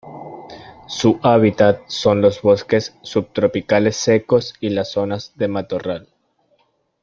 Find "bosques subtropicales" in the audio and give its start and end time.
2.41-3.97